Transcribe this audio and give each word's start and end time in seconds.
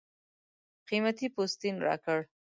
قېمتي 0.87 1.27
پوستین 1.35 1.75
راکړ. 1.85 2.19